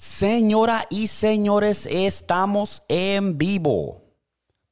[0.00, 4.00] Señoras y señores, estamos en vivo.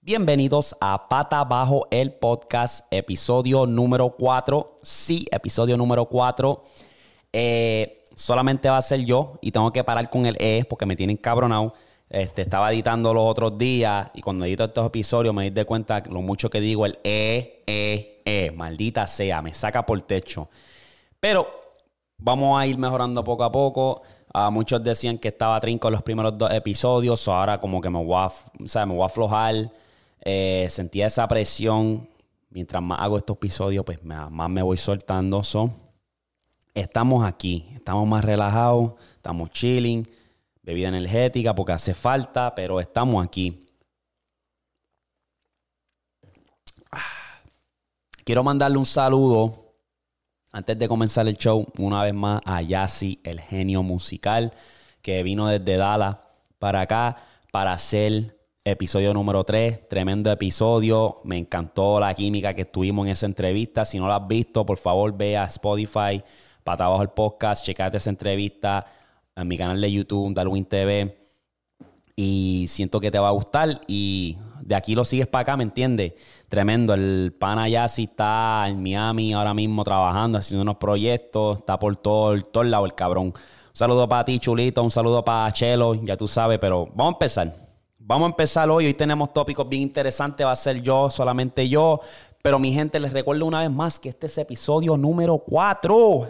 [0.00, 4.78] Bienvenidos a Pata Bajo el Podcast, episodio número 4.
[4.80, 6.62] Sí, episodio número 4.
[7.30, 10.96] Eh, solamente va a ser yo y tengo que parar con el E porque me
[10.96, 11.74] tienen cabronado.
[12.08, 16.22] Este, estaba editando los otros días y cuando edito estos episodios me di cuenta lo
[16.22, 18.50] mucho que digo el E, E, E.
[18.52, 20.48] Maldita sea, me saca por techo.
[21.20, 21.46] Pero
[22.16, 24.00] vamos a ir mejorando poco a poco.
[24.32, 27.90] Ah, muchos decían que estaba trinco en los primeros dos episodios, o ahora como que
[27.90, 29.70] me voy a, me voy a aflojar.
[30.20, 32.08] Eh, sentía esa presión.
[32.50, 35.42] Mientras más hago estos episodios, pues más me voy soltando.
[35.42, 35.70] So,
[36.74, 40.04] estamos aquí, estamos más relajados, estamos chilling,
[40.62, 43.66] bebida energética porque hace falta, pero estamos aquí.
[46.90, 47.42] Ah,
[48.24, 49.67] quiero mandarle un saludo
[50.52, 54.52] antes de comenzar el show, una vez más a Yassi, el genio musical,
[55.02, 56.16] que vino desde Dallas
[56.58, 57.16] para acá
[57.52, 59.88] para hacer episodio número 3.
[59.88, 61.20] Tremendo episodio.
[61.24, 63.84] Me encantó la química que tuvimos en esa entrevista.
[63.84, 66.22] Si no la has visto, por favor, ve a Spotify,
[66.64, 68.86] para abajo el podcast, checate esa entrevista
[69.36, 71.16] en mi canal de YouTube, Darwin TV.
[72.16, 73.80] Y siento que te va a gustar.
[73.86, 76.14] Y de aquí lo sigues para acá, ¿me entiendes?
[76.48, 76.94] Tremendo.
[76.94, 81.58] El pana ya sí está en Miami ahora mismo trabajando, haciendo unos proyectos.
[81.58, 83.26] Está por todo, todo el lado el cabrón.
[83.26, 83.34] Un
[83.72, 84.82] saludo para ti, chulito.
[84.82, 86.58] Un saludo para Chelo, ya tú sabes.
[86.58, 87.54] Pero vamos a empezar.
[87.98, 88.86] Vamos a empezar hoy.
[88.86, 90.46] Hoy tenemos tópicos bien interesantes.
[90.46, 92.00] Va a ser yo, solamente yo.
[92.40, 96.28] Pero mi gente, les recuerdo una vez más que este es episodio número 4.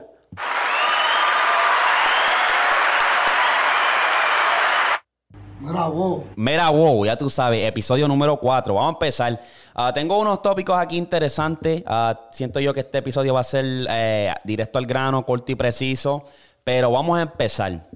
[6.36, 8.74] Mira, wow, ya tú sabes, episodio número 4.
[8.74, 9.40] Vamos a empezar.
[9.74, 11.82] Ah, tengo unos tópicos aquí interesantes.
[11.86, 15.54] Ah, siento yo que este episodio va a ser eh, directo al grano, corto y
[15.54, 16.24] preciso.
[16.64, 17.86] Pero vamos a empezar.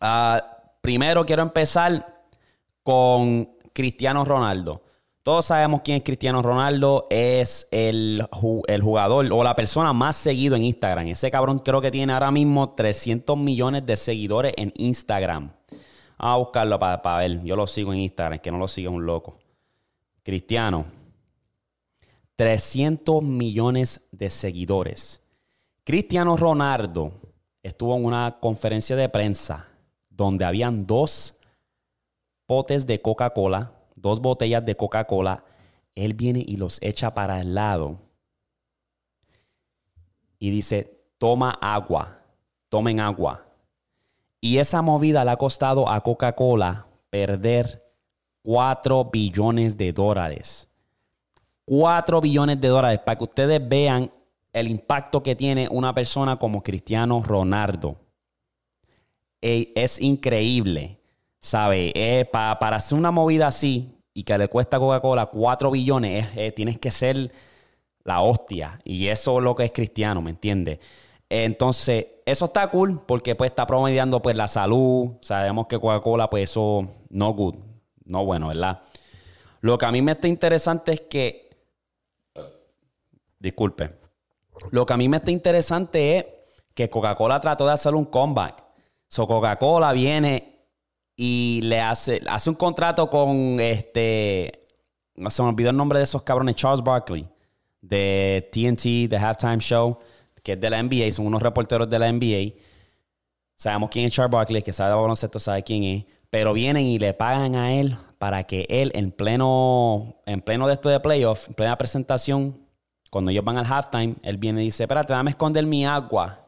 [0.00, 0.42] Ah,
[0.80, 2.24] primero quiero empezar
[2.82, 4.82] con Cristiano Ronaldo.
[5.22, 7.06] Todos sabemos quién es Cristiano Ronaldo.
[7.10, 8.26] Es el,
[8.66, 11.08] el, jugador o la persona más seguido en Instagram.
[11.08, 15.57] Ese cabrón creo que tiene ahora mismo 300 millones de seguidores en Instagram.
[16.18, 17.42] A buscarlo para, ver.
[17.44, 19.38] Yo lo sigo en Instagram, que no lo sigue un loco.
[20.22, 20.84] Cristiano.
[22.34, 25.20] 300 millones de seguidores.
[25.84, 27.12] Cristiano Ronaldo
[27.62, 29.68] estuvo en una conferencia de prensa
[30.10, 31.36] donde habían dos
[32.46, 35.44] potes de Coca-Cola, dos botellas de Coca-Cola.
[35.94, 37.98] Él viene y los echa para el lado.
[40.38, 42.22] Y dice, toma agua,
[42.68, 43.47] tomen agua.
[44.40, 47.84] Y esa movida le ha costado a Coca-Cola perder
[48.42, 50.68] 4 billones de dólares.
[51.64, 54.10] 4 billones de dólares para que ustedes vean
[54.52, 57.96] el impacto que tiene una persona como Cristiano Ronaldo.
[59.40, 60.98] Es increíble,
[61.38, 62.28] ¿sabe?
[62.32, 66.90] para, hacer una movida así y que le cuesta a Coca-Cola 4 billones, tienes que
[66.90, 67.32] ser
[68.04, 68.80] la hostia.
[68.84, 70.78] Y eso es lo que es Cristiano, ¿me entiendes?
[71.30, 75.12] Entonces, eso está cool porque pues está promediando pues la salud.
[75.20, 77.56] Sabemos que Coca-Cola pues eso no good,
[78.04, 78.82] no bueno, ¿verdad?
[79.60, 81.50] Lo que a mí me está interesante es que
[83.38, 83.98] disculpe.
[84.70, 86.26] Lo que a mí me está interesante es
[86.74, 88.64] que Coca-Cola trató de hacer un comeback.
[89.08, 90.66] So Coca-Cola viene
[91.16, 94.64] y le hace, hace un contrato con este.
[95.14, 97.28] No se me olvidó el nombre de esos cabrones, Charles Barkley,
[97.80, 99.98] de TNT, The Halftime Show
[100.48, 102.54] que es de la NBA, son unos reporteros de la NBA.
[103.54, 106.06] Sabemos quién es Charles Barkley, que sabe de baloncesto, sabe quién es.
[106.30, 110.72] Pero vienen y le pagan a él para que él, en pleno, en pleno de
[110.72, 112.66] esto de playoff, en plena presentación,
[113.10, 116.46] cuando ellos van al halftime, él viene y dice: Espérate, dame esconder mi agua.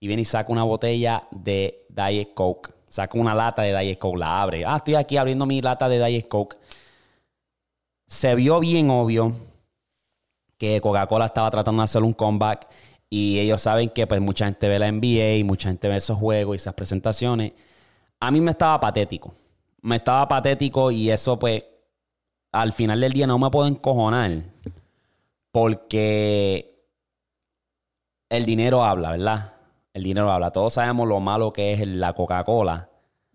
[0.00, 2.70] Y viene y saca una botella de Diet Coke.
[2.88, 4.64] Saca una lata de Diet Coke, la abre.
[4.64, 6.56] Ah, estoy aquí abriendo mi lata de Diet Coke.
[8.06, 9.36] Se vio bien obvio
[10.56, 12.66] que Coca-Cola estaba tratando de hacer un comeback
[13.08, 16.18] y ellos saben que pues mucha gente ve la NBA y mucha gente ve esos
[16.18, 17.52] juegos y esas presentaciones.
[18.20, 19.34] A mí me estaba patético.
[19.82, 21.64] Me estaba patético y eso pues
[22.52, 24.42] al final del día no me puedo encojonar
[25.52, 26.76] porque
[28.28, 29.54] el dinero habla, ¿verdad?
[29.92, 30.50] El dinero habla.
[30.50, 32.90] Todos sabemos lo malo que es la Coca-Cola,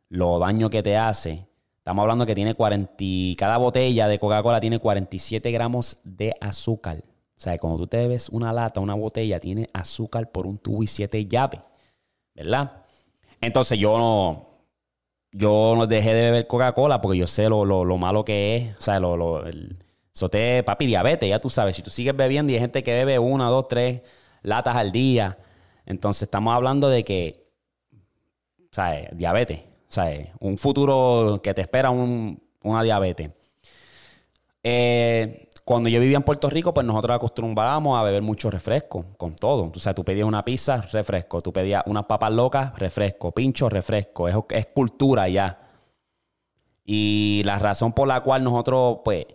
[0.09, 1.47] lo daño que te hace.
[1.77, 2.93] Estamos hablando que tiene 40,
[3.37, 7.03] cada botella de Coca-Cola tiene 47 gramos de azúcar.
[7.41, 10.83] O sea, cuando tú te bebes una lata, una botella, tiene azúcar por un tubo
[10.83, 11.59] y siete llaves,
[12.35, 12.83] ¿verdad?
[13.41, 14.45] Entonces yo no,
[15.31, 17.65] yo no dejé de beber Coca-Cola porque yo sé lo,
[17.97, 18.77] malo que es.
[18.77, 19.75] O sea, lo, lo el,
[20.13, 20.29] eso
[20.63, 21.75] papi, diabetes, ya tú sabes.
[21.75, 24.03] Si tú sigues bebiendo y hay gente que bebe una, dos, tres
[24.43, 25.39] latas al día.
[25.87, 27.49] Entonces estamos hablando de que
[28.69, 29.61] sea, diabetes.
[29.87, 33.31] Sea, un futuro que te espera una diabetes.
[34.61, 39.37] Eh, cuando yo vivía en Puerto Rico, pues nosotros acostumbrábamos a beber mucho refresco, con
[39.37, 39.71] todo.
[39.73, 41.39] O sea, tú pedías una pizza, refresco.
[41.39, 43.31] Tú pedías unas papas locas, refresco.
[43.31, 44.27] Pincho, refresco.
[44.27, 45.61] Es, es cultura ya.
[46.83, 49.25] Y la razón por la cual nosotros, pues,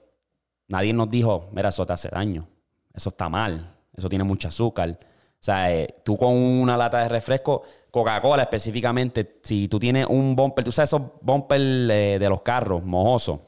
[0.68, 2.46] nadie nos dijo, mira, eso te hace daño.
[2.92, 3.74] Eso está mal.
[3.96, 4.90] Eso tiene mucho azúcar.
[4.90, 10.36] O sea, eh, tú con una lata de refresco, Coca-Cola específicamente, si tú tienes un
[10.36, 13.38] bumper, tú sabes esos bumpers eh, de los carros mojosos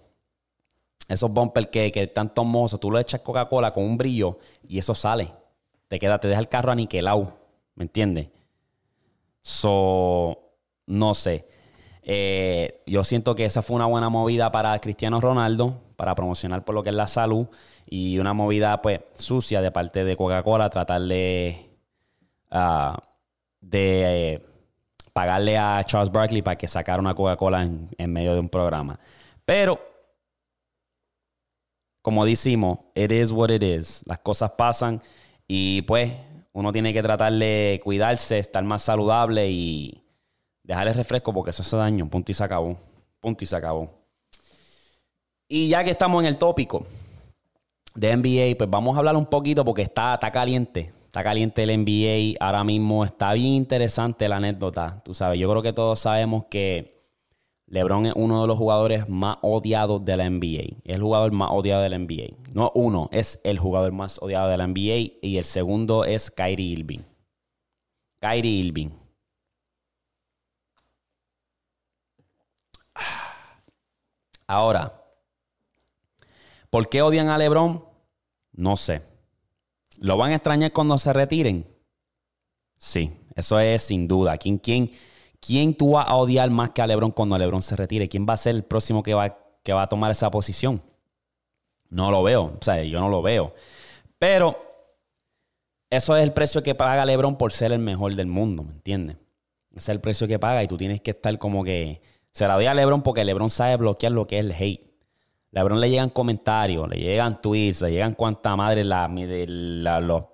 [1.08, 4.38] esos bumpers que, que están tomosos, tú lo echas Coca-Cola con un brillo
[4.68, 5.32] y eso sale.
[5.88, 7.32] Te queda, te deja el carro aniquilado.
[7.74, 8.28] ¿Me entiendes?
[9.40, 10.38] So,
[10.86, 11.46] no sé.
[12.02, 16.74] Eh, yo siento que esa fue una buena movida para Cristiano Ronaldo, para promocionar por
[16.74, 17.48] lo que es la salud,
[17.86, 21.70] y una movida, pues, sucia de parte de Coca-Cola, tratar de,
[22.50, 23.02] ah,
[23.60, 24.44] de eh,
[25.14, 27.66] pagarle a Charles Barkley para que sacara una Coca-Cola
[27.96, 28.98] en medio de un programa.
[29.46, 29.87] Pero
[32.08, 34.02] como decimos, it is what it is.
[34.06, 35.02] Las cosas pasan
[35.46, 36.10] y pues
[36.54, 40.02] uno tiene que tratar de cuidarse, estar más saludable y
[40.62, 42.08] dejar el refresco porque eso hace daño.
[42.08, 42.78] Punto y se acabó.
[43.20, 43.90] Punto y se acabó.
[45.46, 46.86] Y ya que estamos en el tópico
[47.94, 50.94] de NBA, pues vamos a hablar un poquito porque está, está caliente.
[51.04, 53.04] Está caliente el NBA ahora mismo.
[53.04, 55.02] Está bien interesante la anécdota.
[55.04, 56.97] Tú sabes, yo creo que todos sabemos que
[57.70, 60.78] LeBron es uno de los jugadores más odiados de la NBA.
[60.84, 62.36] Es el jugador más odiado de la NBA.
[62.54, 65.18] No uno, es el jugador más odiado de la NBA.
[65.20, 67.00] Y el segundo es Kyrie Irving.
[68.20, 68.88] Kyrie Irving.
[74.46, 75.04] Ahora,
[76.70, 77.84] ¿por qué odian a LeBron?
[78.52, 79.02] No sé.
[80.00, 81.66] ¿Lo van a extrañar cuando se retiren?
[82.78, 84.38] Sí, eso es sin duda.
[84.38, 84.90] ¿Quién, quién?
[85.40, 88.08] ¿Quién tú vas a odiar más que a LeBron cuando LeBron se retire?
[88.08, 90.82] ¿Quién va a ser el próximo que va, que va a tomar esa posición?
[91.90, 93.54] No lo veo, o sea, yo no lo veo.
[94.18, 94.56] Pero
[95.90, 99.16] eso es el precio que paga LeBron por ser el mejor del mundo, ¿me entiendes?
[99.70, 102.02] Ese es el precio que paga y tú tienes que estar como que...
[102.32, 104.88] Se la doy a LeBron porque LeBron sabe bloquear lo que es el hate.
[105.50, 110.24] LeBron le llegan comentarios, le llegan tweets, le llegan cuanta madre la, la, los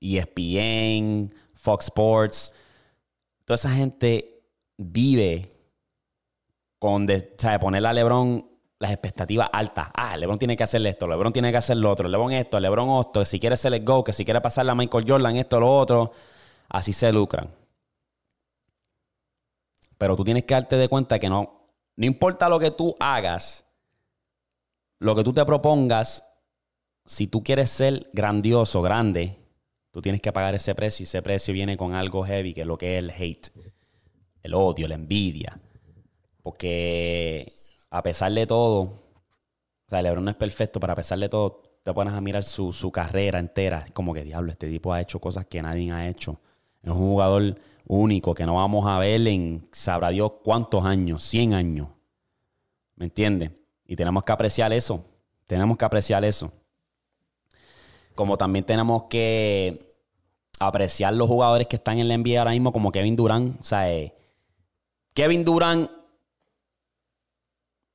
[0.00, 2.52] ESPN, Fox Sports.
[3.44, 4.37] Toda esa gente
[4.78, 5.48] vive
[6.78, 7.20] con de,
[7.60, 8.48] ponerle a LeBron
[8.78, 9.88] las expectativas altas.
[9.94, 13.00] Ah, LeBron tiene que hacer esto, LeBron tiene que hacer lo otro, LeBron esto, LeBron
[13.00, 15.76] esto, si quiere ser el go, que si quiere pasarle a Michael Jordan esto, lo
[15.76, 16.12] otro.
[16.68, 17.50] Así se lucran.
[19.96, 21.66] Pero tú tienes que darte de cuenta que no,
[21.96, 23.64] no importa lo que tú hagas,
[25.00, 26.24] lo que tú te propongas,
[27.04, 29.38] si tú quieres ser grandioso, grande,
[29.90, 32.66] tú tienes que pagar ese precio y ese precio viene con algo heavy, que es
[32.66, 33.48] lo que es el hate
[34.42, 35.60] el odio, la envidia.
[36.42, 37.52] Porque
[37.90, 41.62] a pesar de todo, o sea, LeBron no es perfecto, pero a pesar de todo,
[41.82, 43.86] te pones a mirar su, carrera entera.
[43.92, 46.40] Como que, diablo, este tipo ha hecho cosas que nadie ha hecho.
[46.82, 47.54] Es un jugador
[47.86, 51.88] único que no vamos a ver en, sabrá Dios cuántos años, 100 años.
[52.96, 53.52] ¿Me entiendes?
[53.86, 55.04] Y tenemos que apreciar eso.
[55.46, 56.52] Tenemos que apreciar eso.
[58.14, 59.80] Como también tenemos que
[60.60, 63.60] apreciar los jugadores que están en la NBA ahora mismo, como Kevin Durant.
[63.60, 64.14] O sea, eh,
[65.18, 65.90] Kevin Durant,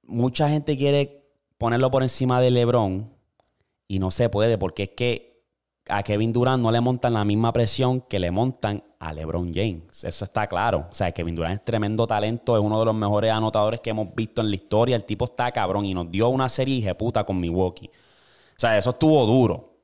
[0.02, 3.14] mucha gente quiere ponerlo por encima de LeBron
[3.88, 5.46] y no se puede porque es que
[5.88, 10.04] a Kevin Durant no le montan la misma presión que le montan a LeBron James.
[10.04, 10.90] Eso está claro.
[10.92, 14.14] O sea, Kevin Durant es tremendo talento, es uno de los mejores anotadores que hemos
[14.14, 14.98] visto en la historia.
[14.98, 17.88] El tipo está cabrón y nos dio una serie de puta con Milwaukee.
[17.88, 19.78] O sea, eso estuvo duro.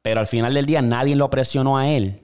[0.00, 2.22] Pero al final del día nadie lo presionó a él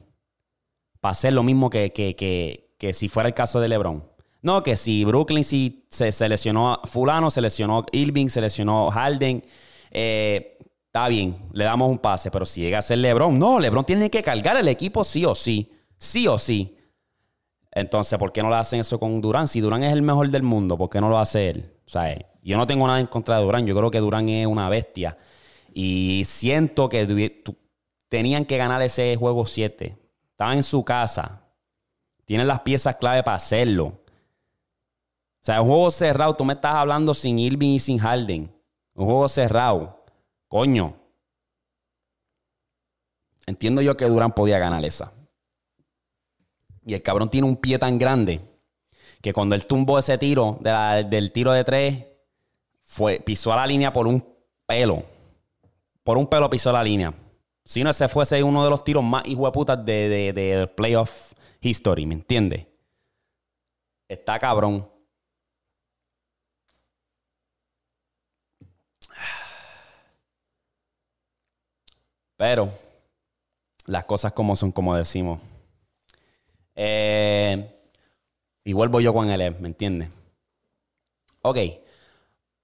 [0.98, 4.09] para hacer lo mismo que, que si fuera el caso de LeBron.
[4.42, 9.42] No, que si Brooklyn si se seleccionó fulano, seleccionó Irving, seleccionó Harden,
[9.90, 13.84] eh, está bien, le damos un pase, pero si llega a ser LeBron, no, LeBron
[13.84, 16.76] tiene que cargar el equipo sí o sí, sí o sí.
[17.72, 19.46] Entonces, ¿por qué no lo hacen eso con Durán?
[19.46, 21.72] Si Durán es el mejor del mundo, ¿por qué no lo hace él?
[21.86, 24.46] O sea, yo no tengo nada en contra de Durán, yo creo que Durán es
[24.46, 25.16] una bestia
[25.72, 27.44] y siento que
[28.08, 29.96] tenían que ganar ese juego 7.
[30.32, 31.42] Estaban en su casa,
[32.24, 33.99] tienen las piezas clave para hacerlo.
[35.42, 36.34] O sea, un juego cerrado.
[36.34, 38.52] Tú me estás hablando sin Irving y sin Harden.
[38.94, 40.04] Un juego cerrado.
[40.48, 40.96] Coño.
[43.46, 45.12] Entiendo yo que Durán podía ganar esa.
[46.84, 48.40] Y el cabrón tiene un pie tan grande
[49.22, 52.06] que cuando él tumbó ese tiro del tiro de tres,
[52.82, 54.24] fue, pisó a la línea por un
[54.66, 55.04] pelo.
[56.02, 57.14] Por un pelo pisó la línea.
[57.64, 62.06] Si no, ese fuese uno de los tiros más hijueputas de, de, de playoff history,
[62.06, 62.66] ¿me entiendes?
[64.08, 64.89] Está cabrón.
[72.40, 72.72] Pero
[73.84, 75.42] las cosas como son, como decimos.
[76.74, 77.70] Eh,
[78.64, 80.08] y vuelvo yo con el ¿me entiendes?
[81.42, 81.58] Ok.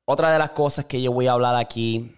[0.07, 2.11] Otra de las cosas que yo voy a hablar aquí,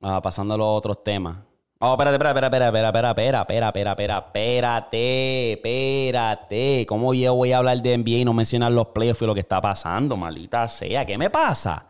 [0.00, 1.36] uh, pasando a los otros temas.
[1.80, 6.86] Oh, espérate, espérate, espérate, espérate, espérate, espérate, espérate, espérate, espérate.
[6.86, 9.40] ¿Cómo yo voy a hablar de NBA y no mencionar los playoffs y lo que
[9.40, 10.16] está pasando?
[10.16, 11.88] Maldita sea, ¿qué me pasa?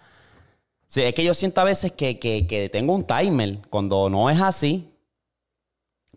[0.92, 4.91] Es que yo siento a veces que, que tengo un timer cuando no es así.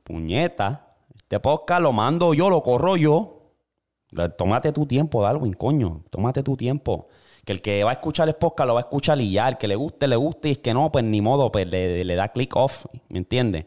[0.05, 0.85] Puñeta,
[1.15, 3.53] este podcast lo mando yo, lo corro yo.
[4.37, 6.03] Tómate tu tiempo, Darwin, coño.
[6.11, 7.07] Tómate tu tiempo.
[7.43, 9.49] Que el que va a escuchar el podcast lo va a escuchar y ya.
[9.49, 10.49] El que le guste, le guste.
[10.49, 12.85] Y es que no, pues ni modo, pues le, da click off.
[13.09, 13.65] ¿Me entiendes?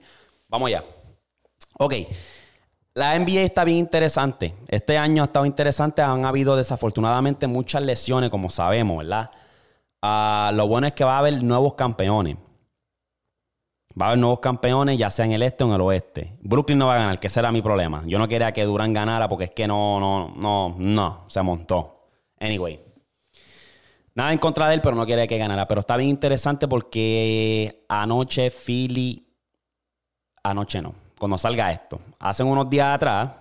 [0.48, 0.84] Vamos allá.
[1.76, 1.94] Ok.
[2.94, 4.54] La NBA está bien interesante.
[4.68, 6.02] Este año ha estado interesante.
[6.02, 9.32] Han habido desafortunadamente muchas lesiones, como sabemos, ¿verdad?
[10.02, 12.36] Ah, lo bueno es que va a haber nuevos campeones.
[14.00, 16.36] Va a haber nuevos campeones, ya sea en el este o en el oeste.
[16.40, 18.02] Brooklyn no va a ganar, que ese era mi problema.
[18.06, 22.10] Yo no quería que Durán ganara porque es que no, no, no, no, se montó.
[22.38, 22.80] Anyway.
[24.14, 25.66] Nada en contra de él, pero no quería que ganara.
[25.66, 29.26] Pero está bien interesante porque anoche Philly.
[30.44, 30.94] Anoche no.
[31.18, 32.00] Cuando salga esto.
[32.20, 33.32] Hace unos días atrás.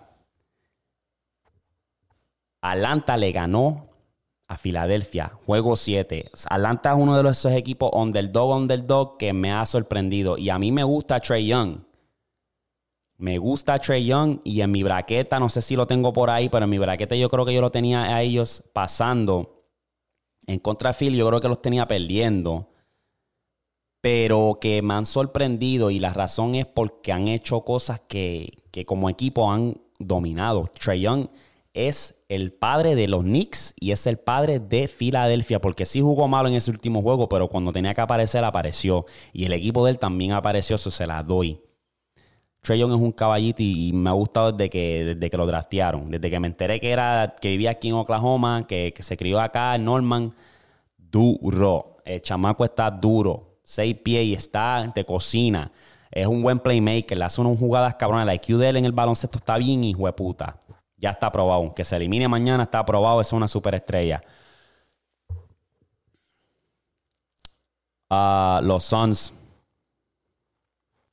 [2.62, 3.88] Atlanta le ganó
[4.48, 5.32] a Filadelfia.
[5.46, 6.30] Juego 7.
[6.50, 10.38] Atlanta es uno de esos equipos underdog, underdog que me ha sorprendido.
[10.38, 11.80] Y a mí me gusta Trey Young.
[13.18, 16.50] Me gusta Trey Young y en mi braqueta, no sé si lo tengo por ahí,
[16.50, 19.66] pero en mi braqueta yo creo que yo lo tenía a ellos pasando.
[20.46, 22.70] En contra Phil, yo creo que los tenía perdiendo.
[24.00, 28.86] Pero que me han sorprendido y la razón es porque han hecho cosas que, que
[28.86, 30.66] como equipo han dominado.
[30.80, 31.28] Trey Young
[31.78, 36.28] es el padre de los Knicks y es el padre de Filadelfia, porque sí jugó
[36.28, 39.06] malo en ese último juego, pero cuando tenía que aparecer, apareció.
[39.32, 41.62] Y el equipo de él también apareció, eso se la doy.
[42.62, 46.12] Trey Young es un caballito y, me ha gustado desde que, desde que lo draftearon.
[46.12, 49.78] Desde que me enteré que, era, que vivía aquí en Oklahoma, que, se crió acá
[49.78, 50.34] Norman.
[50.98, 51.98] Duro.
[52.04, 53.60] El chamaco está duro.
[53.64, 55.72] Seis pies y está de cocina.
[56.12, 57.18] Es un buen playmaker.
[57.18, 58.26] Le hace unas jugadas cabronas.
[58.26, 60.60] La IQ de él en el baloncesto está bien, hijo de puta.
[60.98, 61.74] Ya está aprobado.
[61.74, 63.22] Que se elimine mañana está aprobado.
[63.22, 64.22] Es una superestrella.
[68.10, 69.34] Uh, los Suns.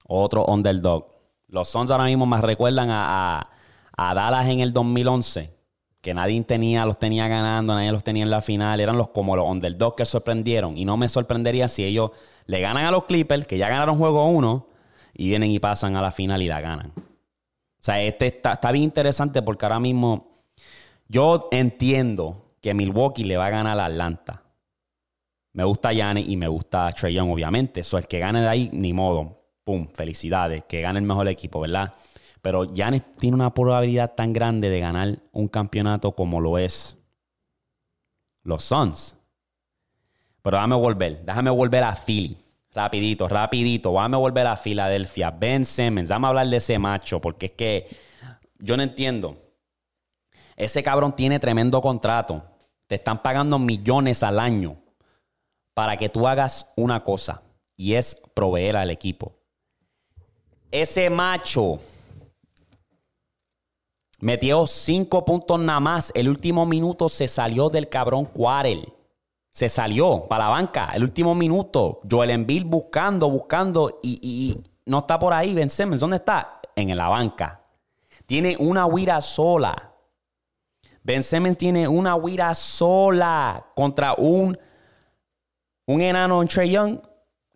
[0.06, 1.08] Otro underdog.
[1.48, 3.48] Los Suns ahora mismo me recuerdan a,
[3.96, 5.52] Dallas en el 2011.
[6.00, 8.80] Que nadie tenía, los tenía ganando, nadie los tenía en la final.
[8.80, 10.76] Eran los como los underdogs que sorprendieron.
[10.76, 12.10] Y no me sorprendería si ellos
[12.46, 14.66] le ganan a los Clippers, que ya ganaron juego uno,
[15.14, 16.92] y vienen y pasan a la final y la ganan.
[17.84, 20.32] O sea, este está, bien interesante porque ahora mismo
[21.06, 24.42] yo entiendo que Milwaukee le va a ganar a Atlanta.
[25.52, 27.80] Me gusta Giannis y me gusta Trey Young, obviamente.
[27.80, 29.38] Eso, el que gane de ahí, ni modo.
[29.64, 30.64] Pum, felicidades.
[30.64, 31.92] Que gane el mejor equipo, ¿verdad?
[32.40, 36.96] Pero Giannis tiene una probabilidad tan grande de ganar un campeonato como lo es
[38.44, 39.14] los Suns.
[40.40, 41.22] Pero déjame volver.
[41.22, 42.38] Déjame volver a Philly.
[42.74, 43.92] Rapidito, rapidito.
[43.92, 45.30] Vamos a volver a Filadelfia.
[45.30, 46.08] Ben Simmons.
[46.08, 47.20] Vamos a hablar de ese macho.
[47.20, 47.96] Porque es que
[48.58, 49.36] yo no entiendo.
[50.56, 52.42] Ese cabrón tiene tremendo contrato.
[52.88, 54.76] Te están pagando millones al año
[55.72, 57.42] para que tú hagas una cosa.
[57.76, 59.36] Y es proveer al equipo.
[60.72, 61.78] Ese macho
[64.18, 66.10] metió cinco puntos nada más.
[66.16, 68.93] El último minuto se salió del cabrón Quarel
[69.54, 72.00] se salió para la banca el último minuto.
[72.10, 75.54] Joel Embiid buscando, buscando y, no está por ahí.
[75.54, 76.60] Ben Simmons, ¿dónde está?
[76.74, 77.62] En la banca.
[78.26, 79.92] Tiene una huira sola.
[81.04, 84.58] Ben Simmons tiene una huira sola contra un,
[85.86, 86.98] un enano en Trey Young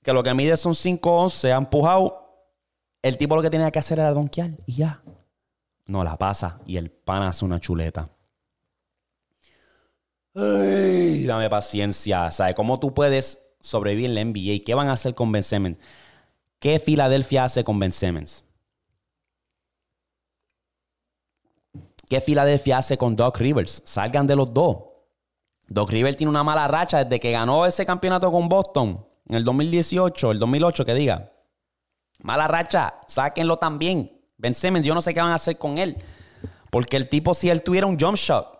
[0.01, 2.47] que lo que mide son 5'11, se ha empujado.
[3.03, 5.03] El tipo lo que tenía que hacer era donkear y ya.
[5.87, 8.09] No la pasa y el pan hace una chuleta.
[10.39, 12.31] Ay, dame paciencia.
[12.31, 14.65] ¿Sabes cómo tú puedes sobrevivir en la NBA?
[14.65, 15.79] ¿Qué van a hacer con Ben Simmons?
[16.61, 18.45] ¿Qué Filadelfia hace con Ben Simmons?
[22.09, 23.83] ¿Qué Filadelfia hace con Doc Rivers?
[23.85, 24.79] Salgan de los dos.
[25.67, 29.45] Doc Rivers tiene una mala racha desde que ganó ese campeonato con Boston en el
[29.45, 31.33] 2018, el 2008, que diga.
[32.21, 34.13] Mala racha, sáquenlo también.
[34.37, 35.97] Ben Simmons, yo no sé qué van a hacer con él.
[36.71, 38.58] Porque el tipo, si él tuviera un jump shot,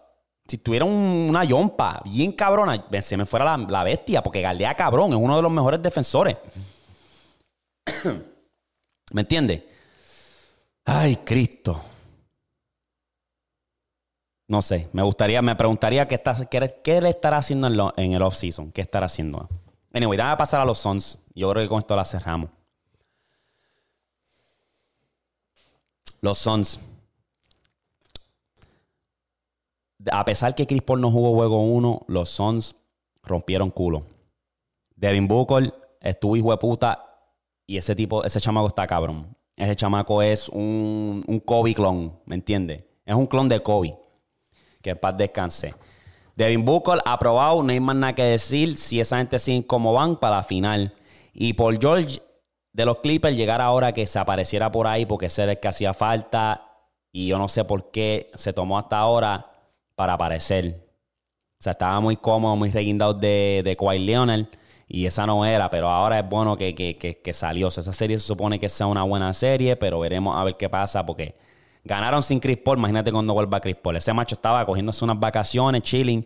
[0.49, 5.17] si tuviera una yompa bien cabrona, se me fuera la, bestia, porque Galdea cabrón, es
[5.17, 6.39] uno de los mejores defensores.
[9.13, 9.63] ¿Me entiendes?
[10.87, 11.83] Ay, Cristo.
[14.49, 18.23] no sé, me gustaría, me preguntaría qué, está, qué, qué le estará haciendo en, el
[18.23, 18.73] off-season.
[18.73, 19.47] ¿Qué estará haciendo?
[19.93, 21.19] Anyway, déjame pasar a los Suns.
[21.35, 22.49] Yo creo que con esto la cerramos.
[26.23, 26.81] Los Suns.
[30.11, 32.77] A pesar que Chris Paul no jugó juego 1, los Suns
[33.23, 34.03] rompieron culo.
[34.95, 37.05] Devin Booker estuvo hijo de puta
[37.67, 39.37] y ese tipo, ese chamaco está cabrón.
[39.57, 42.85] Ese chamaco es un, un Kobe clon, ¿me entiendes?
[43.05, 43.99] Es un clon de Kobe.
[44.81, 45.75] Que en paz descanse.
[46.37, 48.77] Devin Booker aprobado, no hay más nada que decir.
[48.77, 50.95] Si esa gente sigue como van para la final.
[51.33, 52.23] Y Paul George
[52.73, 55.95] de los Clippers llegar ahora que se apareciera por ahí porque ese era que hacía
[55.95, 56.65] falta.
[57.11, 59.48] Y yo no sé por qué se tomó hasta ahora
[59.99, 60.81] para aparecer.
[61.59, 64.47] O sea, estaba muy cómodo, muy reguindado de, de Kawhi Leonard.
[64.87, 67.67] Y esa no era, pero ahora es bueno que, que, que, salió.
[67.67, 71.05] Esa serie se supone que sea una buena serie, pero veremos a ver qué pasa
[71.05, 71.35] porque
[71.83, 72.79] ganaron sin Chris Paul.
[72.79, 73.97] Imagínate cuando vuelva Chris Paul.
[73.97, 76.25] Ese macho estaba cogiéndose unas vacaciones, chilling.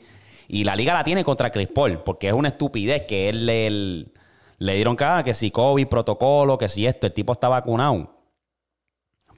[0.48, 4.74] Y la liga la tiene contra Chris Paul porque es una estupidez que él le,
[4.74, 8.18] dieron cada que si COVID, protocolo, que si esto, el tipo está vacunado.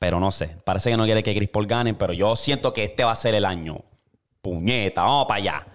[0.00, 2.82] Pero no sé, parece que no quiere que Chris Paul gane, pero yo siento que
[2.82, 3.84] este va a ser el año.
[4.44, 5.66] Puñeta, vamos para allá.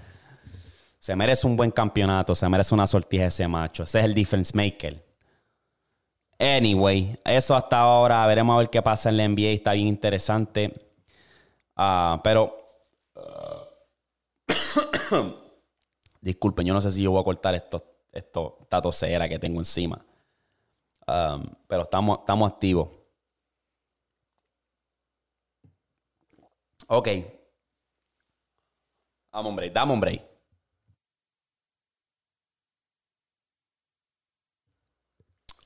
[0.99, 3.81] Se merece un buen campeonato, se merece una sortija ese macho.
[3.81, 5.03] Ese es el difference maker.
[6.37, 8.27] Anyway, eso hasta ahora.
[8.27, 9.53] Veremos a ver qué pasa en la NBA.
[9.53, 10.71] Está bien interesante.
[11.75, 12.55] Ah, pero.
[16.21, 19.59] Disculpen, yo no sé si yo voy a cortar esto, esto, esta tosera que tengo
[19.59, 20.05] encima.
[21.07, 22.87] Um, pero estamos, estamos activos.
[26.87, 27.38] Ok.
[29.31, 30.23] Vamos, hombre, dame un break.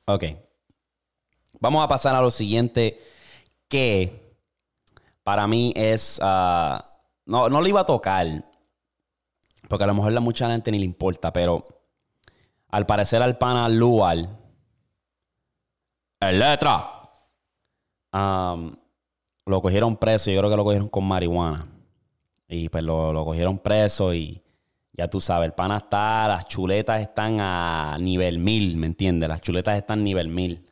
[0.05, 0.23] Ok.
[1.59, 3.01] Vamos a pasar a lo siguiente
[3.69, 4.37] que
[5.23, 6.19] para mí es...
[6.21, 6.83] ah,
[7.25, 8.27] no, no lo iba a tocar,
[9.69, 11.61] porque a lo mejor a mucha gente ni le importa, pero
[12.69, 14.37] al parecer al pana Lual,
[16.19, 17.01] el letra,
[18.11, 18.75] am,
[19.45, 21.67] lo cogieron preso, yo creo que lo cogieron con marihuana.
[22.53, 24.39] Y pues lo, lo cogieron preso y
[24.91, 29.27] ya tú sabes, el pana está, las chuletas están a nivel mil, ¿me entiendes?
[29.27, 30.63] Las chuletas están a nivel mil.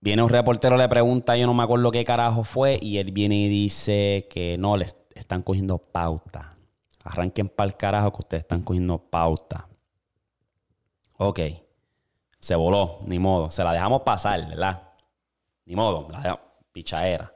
[0.00, 3.34] Viene un reportero, le pregunta, yo no me acuerdo qué carajo fue, y él viene
[3.36, 6.54] y dice que no, le est- están cogiendo pauta.
[7.02, 9.66] Arranquen para el carajo que ustedes están cogiendo pauta.
[11.16, 11.40] Ok.
[12.38, 13.50] Se voló, ni modo.
[13.50, 14.80] Se la dejamos pasar, ¿verdad?
[15.64, 17.34] Ni modo, la dejamos- pichaera.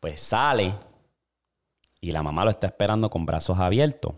[0.00, 0.74] Pues sale
[2.04, 4.14] y la mamá lo está esperando con brazos abiertos.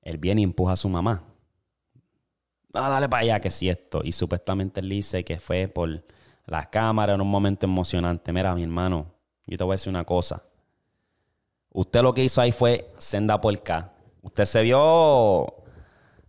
[0.00, 1.24] Él viene y empuja a su mamá.
[2.72, 4.00] Ah, dale para allá, que si esto.
[4.02, 6.06] Y supuestamente él dice que fue por
[6.46, 8.32] la cámara en un momento emocionante.
[8.32, 9.12] Mira, mi hermano,
[9.46, 10.42] yo te voy a decir una cosa.
[11.70, 13.92] Usted lo que hizo ahí fue senda puerca.
[14.22, 15.54] Usted se vio.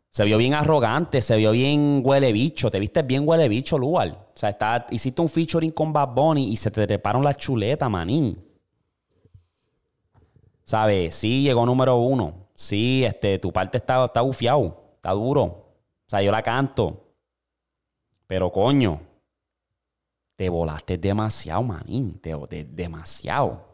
[0.10, 2.70] Se vio bien arrogante, se vio bien huele bicho.
[2.70, 4.12] Te viste bien huele bicho, Lual.
[4.12, 7.90] O sea, está, hiciste un featuring con Bad Bunny y se te treparon las chuletas,
[7.90, 8.47] manín.
[10.68, 11.16] ¿Sabes?
[11.16, 12.50] Sí, llegó número uno.
[12.54, 14.84] Sí, este, tu parte está, está bufiado.
[14.96, 15.44] Está duro.
[15.44, 17.06] O sea, yo la canto.
[18.28, 19.00] Pero coño,
[20.36, 22.20] te volaste demasiado, manín.
[22.74, 23.66] Demasiado.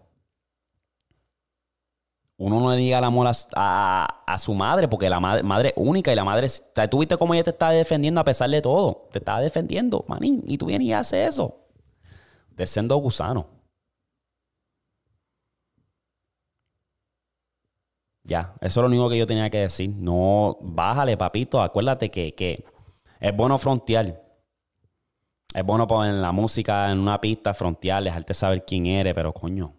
[2.38, 5.74] Uno no le diga el amor a, a- su madre, porque la madre, madre es
[5.78, 6.48] única y la madre.
[6.92, 9.08] Tú viste cómo ella te está defendiendo a pesar de todo.
[9.12, 10.44] Te está defendiendo, manín.
[10.46, 11.58] Y tú vienes y haces eso.
[12.52, 13.48] De siendo gusano.
[18.24, 19.90] Ya, eso es lo único que yo tenía que decir.
[19.90, 21.62] No, bájale, papito.
[21.62, 22.66] Acuérdate que, que
[23.20, 24.22] es bueno frontear.
[25.54, 29.76] Es bueno poner la música en una pista, frontear, dejarte saber quién eres, pero coño,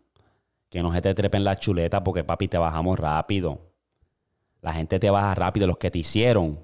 [0.70, 3.72] que no se te trepen las chuletas porque, papi, te bajamos rápido.
[4.60, 5.66] La gente te baja rápido.
[5.66, 6.60] Los que te hicieron,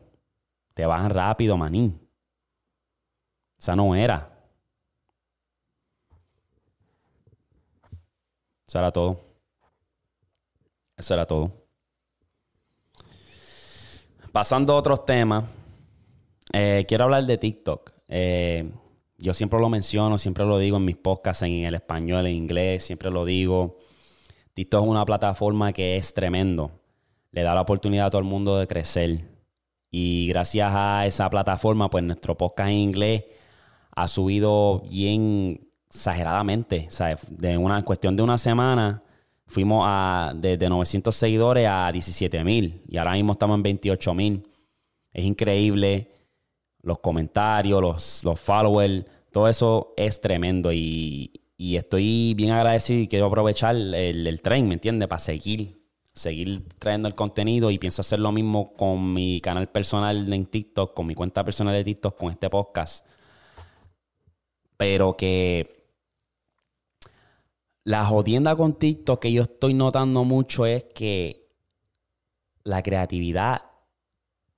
[0.75, 2.01] te bajan rápido, manín.
[3.59, 4.29] Esa no era.
[8.67, 9.19] Eso era todo.
[10.97, 11.60] Eso era todo.
[14.33, 15.45] Pasando a otros temas,
[16.53, 17.93] eh, quiero hablar de TikTok.
[18.07, 18.71] Eh,
[19.19, 22.85] yo siempre lo menciono, siempre lo digo en mis podcasts en el español, en inglés,
[22.85, 23.79] siempre lo digo.
[24.55, 26.71] TikTok es una plataforma que es tremendo.
[27.33, 29.29] Le da la oportunidad a todo el mundo de crecer.
[29.91, 33.25] Y gracias a esa plataforma, pues nuestro podcast en inglés
[33.91, 36.87] ha subido bien exageradamente.
[36.87, 39.03] O sea, de una cuestión de una semana
[39.51, 44.49] fuimos a desde 900 seguidores a 17 mil y ahora mismo estamos en 28 mil.
[45.13, 46.09] Es increíble.
[46.83, 50.73] Los comentarios, los, los followers, todo eso es tremendo.
[50.73, 55.09] Y, y estoy bien agradecido y quiero aprovechar el, el tren, ¿me entiendes?
[55.09, 55.85] Para seguir,
[56.15, 60.95] seguir trayendo el contenido y pienso hacer lo mismo con mi canal personal en TikTok,
[60.95, 63.05] con mi cuenta personal de TikTok, con este podcast.
[64.77, 65.80] Pero que
[67.85, 71.49] la jodienda con TikTok que yo estoy notando mucho es que
[72.63, 73.63] la creatividad,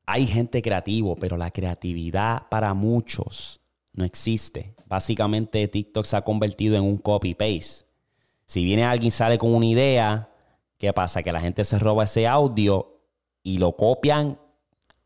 [0.07, 3.61] hay gente creativo, pero la creatividad para muchos
[3.93, 4.75] no existe.
[4.87, 7.87] Básicamente TikTok se ha convertido en un copy-paste.
[8.47, 10.29] Si viene alguien sale con una idea,
[10.79, 11.23] ¿qué pasa?
[11.23, 13.01] Que la gente se roba ese audio
[13.43, 14.39] y lo copian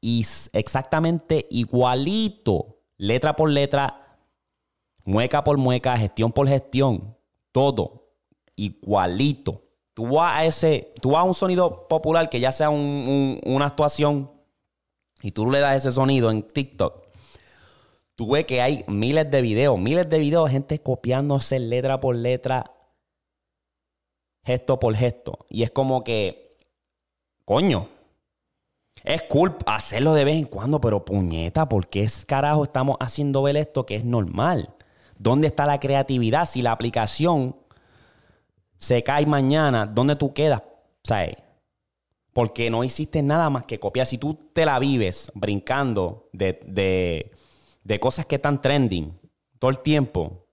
[0.00, 4.18] y exactamente igualito, letra por letra,
[5.04, 7.16] mueca por mueca, gestión por gestión,
[7.52, 8.05] todo
[8.56, 9.62] igualito.
[9.94, 14.30] Tú vas a ese, tú vas a un sonido popular que ya sea una actuación
[15.22, 17.06] y tú le das ese sonido en TikTok
[18.16, 22.16] tú ves que hay miles de videos, miles de videos de gente copiándose letra por
[22.16, 22.72] letra,
[24.44, 25.46] gesto por gesto.
[25.48, 26.50] Y es como que,
[27.44, 27.88] coño,
[29.04, 33.42] es cool hacerlo de vez en cuando, pero puñeta, ¿por qué es carajo estamos haciendo
[33.42, 34.74] ver esto que es normal?
[35.18, 36.46] ¿Dónde está la creatividad?
[36.46, 37.56] Si la aplicación
[38.78, 40.62] se cae mañana, ¿dónde tú quedas?
[41.02, 41.36] ¿Sabes?
[42.32, 44.06] Porque no hiciste nada más que copiar.
[44.06, 47.32] Si tú te la vives brincando de, de
[47.86, 49.16] de cosas que están trending
[49.60, 50.48] todo el tiempo.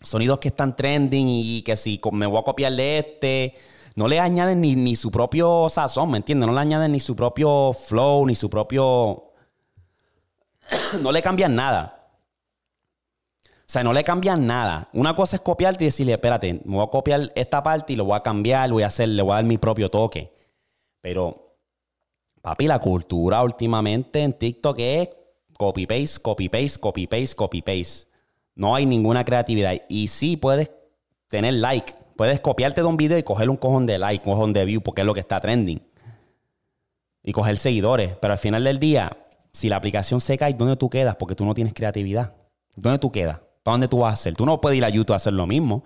[0.00, 3.54] Sonidos que están trending y que si me voy a copiar de este,
[3.96, 6.46] no le añaden ni, su propio sazón, ¿me entiendes?
[6.46, 9.32] No le añaden ni su propio flow, ni su propio...
[11.00, 11.95] no le cambian nada.
[13.68, 14.88] O sea, no le cambian nada.
[14.92, 18.04] Una cosa es copiarte y decirle, espérate, me voy a copiar esta parte y lo
[18.04, 20.32] voy a cambiar, voy a hacer, le voy a dar mi propio toque.
[21.00, 21.56] Pero,
[22.42, 25.08] papi, la cultura últimamente en TikTok es
[25.58, 28.08] Copy-paste, copy-paste, copy-paste, copy-paste.
[28.54, 29.74] No hay ninguna creatividad.
[29.88, 30.70] Y sí puedes
[31.28, 31.94] tener like.
[32.16, 34.80] Puedes copiarte de un video y coger un cojón de like, un cojón de view,
[34.82, 35.82] porque es lo que está trending.
[37.22, 38.16] Y coger seguidores.
[38.16, 39.16] Pero al final del día,
[39.50, 41.16] si la aplicación se cae, ¿dónde tú quedas?
[41.16, 42.34] Porque tú no tienes creatividad.
[42.76, 43.40] ¿Dónde tú quedas?
[43.66, 44.36] ¿Para dónde tú vas a hacer?
[44.36, 45.82] Tú no puedes ir a YouTube a hacer lo mismo.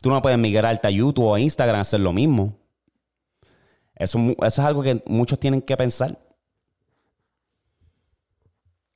[0.00, 2.54] Tú no puedes migrarte a YouTube o a Instagram a hacer lo mismo.
[3.96, 6.16] Eso, eso es algo que muchos tienen que pensar.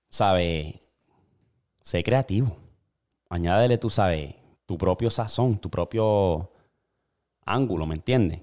[0.09, 0.77] ¿sabes?
[1.81, 2.57] Sé creativo.
[3.29, 6.53] Añádele, tú sabes, tu propio sazón, tu propio
[7.45, 8.41] ángulo, ¿me entiendes?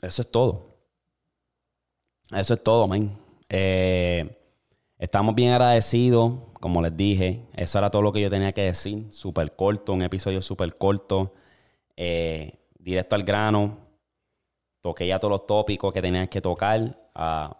[0.00, 0.76] Eso es todo.
[2.30, 3.18] Eso es todo, man.
[3.48, 4.38] Eh,
[4.96, 6.34] estamos bien agradecidos,
[6.64, 7.42] como les dije.
[7.52, 9.12] Eso era todo lo que yo tenía que decir.
[9.12, 11.34] Súper corto, un episodio súper corto.
[11.94, 13.76] Eh, directo al grano.
[14.80, 16.80] Toqué ya todos los tópicos que tenían que tocar.
[17.14, 17.54] Uh,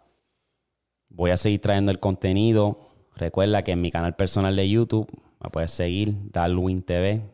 [1.11, 2.81] Voy a seguir trayendo el contenido.
[3.15, 5.07] Recuerda que en mi canal personal de YouTube
[5.39, 7.29] me puedes seguir, Darwin TV.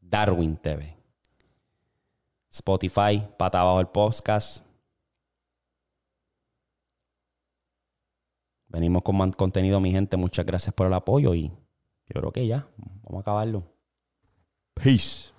[0.00, 0.96] Darwin TV.
[2.48, 4.64] Spotify, pata abajo el podcast.
[8.72, 10.16] Venimos con más contenido, mi gente.
[10.16, 12.66] Muchas gracias por el apoyo y yo creo que ya.
[13.02, 13.64] Vamos a acabarlo.
[14.74, 15.31] Peace.